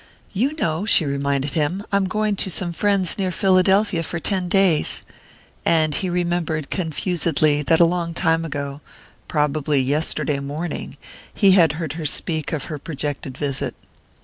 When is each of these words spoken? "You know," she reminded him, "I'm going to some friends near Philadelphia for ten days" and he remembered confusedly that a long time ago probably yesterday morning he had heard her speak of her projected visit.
"You 0.33 0.53
know," 0.55 0.83
she 0.87 1.05
reminded 1.05 1.53
him, 1.53 1.85
"I'm 1.91 2.05
going 2.05 2.35
to 2.37 2.49
some 2.49 2.73
friends 2.73 3.19
near 3.19 3.29
Philadelphia 3.29 4.01
for 4.01 4.17
ten 4.19 4.49
days" 4.49 5.05
and 5.63 5.93
he 5.93 6.09
remembered 6.09 6.71
confusedly 6.71 7.61
that 7.61 7.79
a 7.79 7.85
long 7.85 8.15
time 8.15 8.43
ago 8.43 8.81
probably 9.27 9.79
yesterday 9.79 10.39
morning 10.39 10.97
he 11.31 11.51
had 11.51 11.73
heard 11.73 11.93
her 11.93 12.05
speak 12.07 12.51
of 12.51 12.63
her 12.65 12.79
projected 12.79 13.37
visit. 13.37 13.75